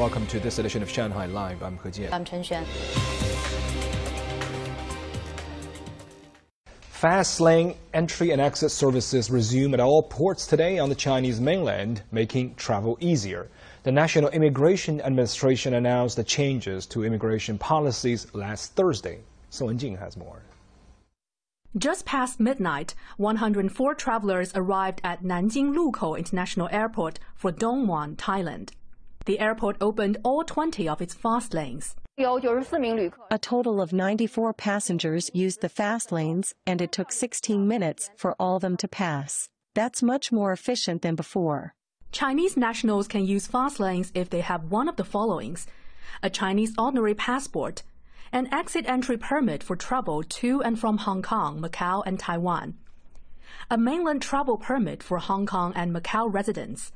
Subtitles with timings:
[0.00, 1.62] Welcome to this edition of Shanghai Live.
[1.62, 2.10] I'm He Jian.
[2.10, 2.64] I'm Chen Xuan.
[6.80, 12.02] Fast lane entry and exit services resume at all ports today on the Chinese mainland,
[12.12, 13.50] making travel easier.
[13.82, 19.18] The National Immigration Administration announced the changes to immigration policies last Thursday.
[19.50, 20.40] Song Wenjing has more.
[21.76, 28.70] Just past midnight, 104 travelers arrived at Nanjing Lukou International Airport for Don Muang, Thailand.
[29.26, 31.94] The airport opened all 20 of its fast lanes.
[32.18, 38.34] A total of 94 passengers used the fast lanes, and it took 16 minutes for
[38.40, 39.48] all of them to pass.
[39.74, 41.74] That's much more efficient than before.
[42.12, 45.66] Chinese nationals can use fast lanes if they have one of the followings
[46.22, 47.82] a Chinese ordinary passport,
[48.32, 52.74] an exit entry permit for travel to and from Hong Kong, Macau, and Taiwan,
[53.70, 56.90] a mainland travel permit for Hong Kong and Macau residents,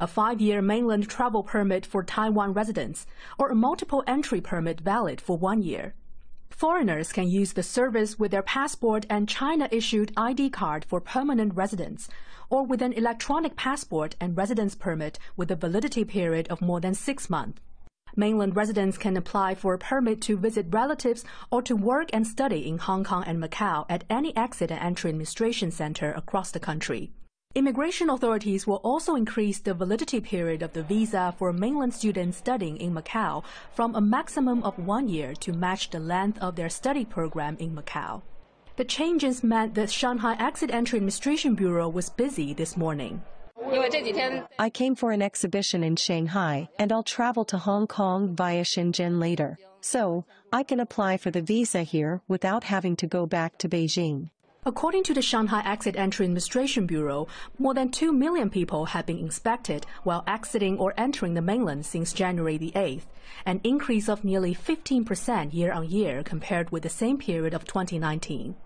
[0.00, 3.06] a five-year mainland travel permit for Taiwan residents,
[3.38, 5.94] or a multiple entry permit valid for one year.
[6.50, 12.08] Foreigners can use the service with their passport and China-issued ID card for permanent residents,
[12.48, 16.94] or with an electronic passport and residence permit with a validity period of more than
[16.94, 17.60] six months.
[18.16, 22.68] Mainland residents can apply for a permit to visit relatives or to work and study
[22.68, 27.10] in Hong Kong and Macau at any exit and entry administration center across the country.
[27.56, 32.76] Immigration authorities will also increase the validity period of the visa for mainland students studying
[32.78, 37.04] in Macau from a maximum of one year to match the length of their study
[37.04, 38.22] program in Macau.
[38.74, 43.22] The changes meant the Shanghai Exit Entry Administration Bureau was busy this morning.
[44.58, 49.20] I came for an exhibition in Shanghai, and I'll travel to Hong Kong via Shenzhen
[49.20, 49.58] later.
[49.80, 54.30] So, I can apply for the visa here without having to go back to Beijing.
[54.66, 59.18] According to the Shanghai Exit Entry Administration Bureau, more than 2 million people have been
[59.18, 63.02] inspected while exiting or entering the mainland since January the 8th,
[63.44, 68.56] an increase of nearly 15% year on year compared with the same period of 2019.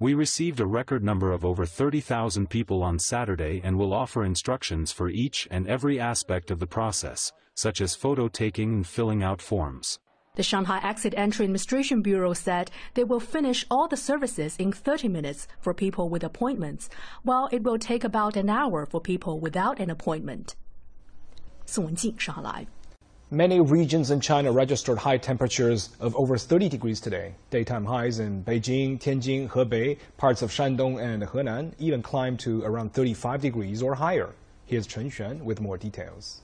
[0.00, 4.92] We received a record number of over 30,000 people on Saturday and will offer instructions
[4.92, 9.42] for each and every aspect of the process, such as photo taking and filling out
[9.42, 9.98] forms.
[10.36, 15.06] The Shanghai Exit Entry Administration Bureau said they will finish all the services in 30
[15.06, 16.90] minutes for people with appointments,
[17.22, 20.56] while it will take about an hour for people without an appointment.
[23.30, 27.36] Many regions in China registered high temperatures of over 30 degrees today.
[27.50, 32.92] Daytime highs in Beijing, Tianjin, Hebei, parts of Shandong and Henan even climbed to around
[32.92, 34.30] 35 degrees or higher.
[34.66, 36.40] Here's Chen Xuan with more details.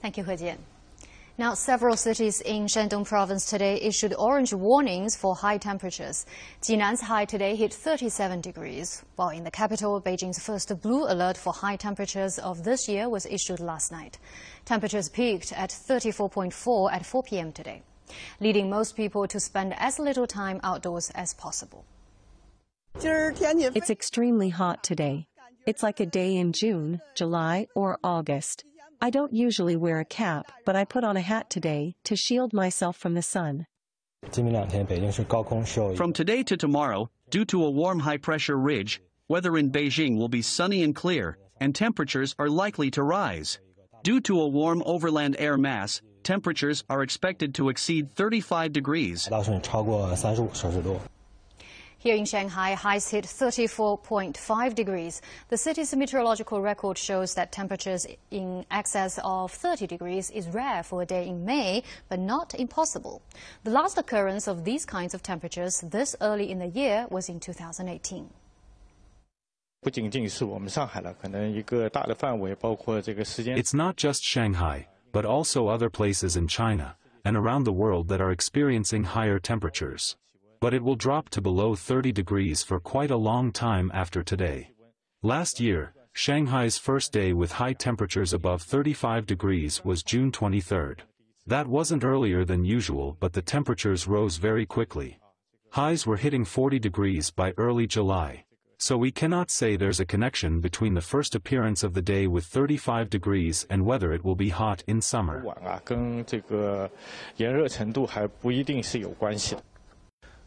[0.00, 0.56] Thank you, He Jian.
[1.38, 6.24] Now, several cities in Shandong province today issued orange warnings for high temperatures.
[6.62, 11.52] Jinan's high today hit 37 degrees, while in the capital, Beijing's first blue alert for
[11.52, 14.18] high temperatures of this year was issued last night.
[14.64, 17.52] Temperatures peaked at 34.4 at 4 p.m.
[17.52, 17.82] today,
[18.40, 21.84] leading most people to spend as little time outdoors as possible.
[22.94, 25.26] It's extremely hot today.
[25.66, 28.64] It's like a day in June, July, or August.
[29.00, 32.52] I don't usually wear a cap, but I put on a hat today to shield
[32.52, 33.66] myself from the sun.
[35.96, 40.28] From today to tomorrow, due to a warm high pressure ridge, weather in Beijing will
[40.28, 43.58] be sunny and clear, and temperatures are likely to rise.
[44.02, 49.28] Due to a warm overland air mass, temperatures are expected to exceed 35 degrees.
[52.06, 55.20] Here in Shanghai, highs hit 34.5 degrees.
[55.48, 61.02] The city's meteorological record shows that temperatures in excess of 30 degrees is rare for
[61.02, 63.22] a day in May, but not impossible.
[63.64, 67.40] The last occurrence of these kinds of temperatures this early in the year was in
[67.40, 68.30] 2018.
[73.56, 78.20] It's not just Shanghai, but also other places in China and around the world that
[78.20, 80.14] are experiencing higher temperatures
[80.60, 84.70] but it will drop to below 30 degrees for quite a long time after today.
[85.22, 90.94] Last year, Shanghai's first day with high temperatures above 35 degrees was June 23.
[91.46, 95.18] That wasn't earlier than usual but the temperatures rose very quickly.
[95.70, 98.44] Highs were hitting 40 degrees by early July.
[98.78, 102.44] So we cannot say there's a connection between the first appearance of the day with
[102.44, 105.44] 35 degrees and whether it will be hot in summer.
[105.64, 105.80] Ah,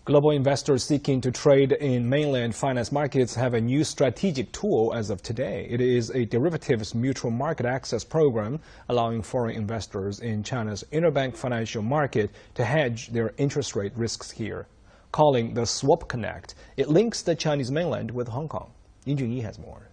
[0.09, 5.11] Global investors seeking to trade in mainland finance markets have a new strategic tool as
[5.11, 5.67] of today.
[5.69, 8.59] It is a derivatives mutual market access program
[8.89, 14.65] allowing foreign investors in China's interbank financial market to hedge their interest rate risks here.
[15.11, 18.71] Calling the Swap Connect, it links the Chinese mainland with Hong Kong.
[19.05, 19.89] Yin Junyi has more.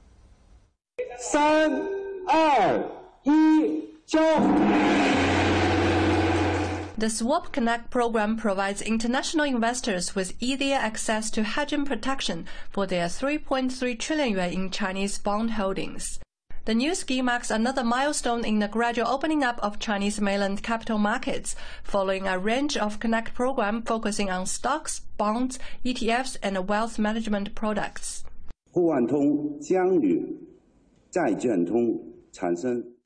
[6.98, 13.06] The Swap Connect program provides international investors with easier access to hedging protection for their
[13.06, 16.19] 3.3 trillion yuan in Chinese bond holdings.
[16.64, 20.96] The new scheme marks another milestone in the gradual opening up of Chinese mainland capital
[20.96, 21.54] markets,
[21.84, 28.25] following a range of Connect program focusing on stocks, bonds, ETFs, and wealth management products.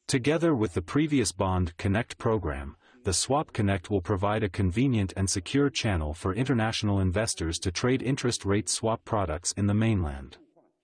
[0.06, 5.29] Together with the previous Bond Connect program, the Swap Connect will provide a convenient and
[5.29, 10.37] secure channel for international investors to trade interest rate swap products in the mainland.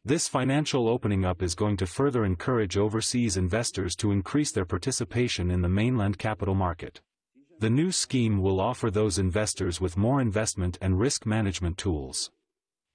[0.05, 5.51] This financial opening up is going to further encourage overseas investors to increase their participation
[5.51, 7.01] in the mainland capital market.
[7.59, 12.31] The new scheme will offer those investors with more investment and risk management tools.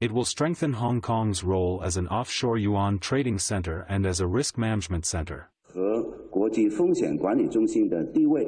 [0.00, 4.26] It will strengthen Hong Kong's role as an offshore yuan trading center and as a
[4.26, 5.50] risk management center.
[5.62, 8.46] 和国际风险管理中心的地位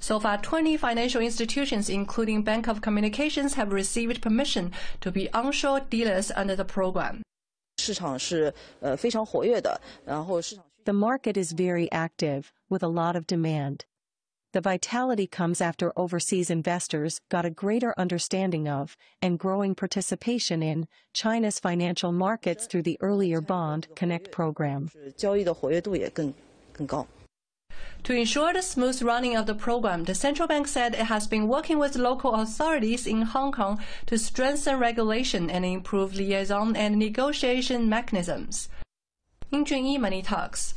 [0.00, 5.80] so far, 20 financial institutions, including Bank of Communications, have received permission to be onshore
[5.80, 7.22] dealers under the program.
[10.84, 13.84] The market is very active, with a lot of demand.
[14.52, 20.88] The vitality comes after overseas investors got a greater understanding of and growing participation in
[21.12, 24.90] China's financial markets through the earlier Bond Connect program.
[28.06, 31.48] To ensure the smooth running of the program, the central bank said it has been
[31.48, 37.88] working with local authorities in Hong Kong to strengthen regulation and improve liaison and negotiation
[37.88, 38.68] mechanisms.
[39.50, 40.74] Ying Junyi Money Talks.